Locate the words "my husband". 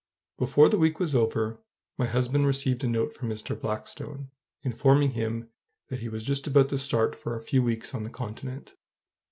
1.95-2.47